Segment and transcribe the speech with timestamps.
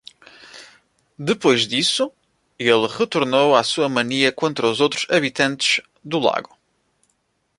[1.29, 2.11] Depois disso,
[2.57, 6.57] ele retornou à sua mania contra os outros habitantes do lago.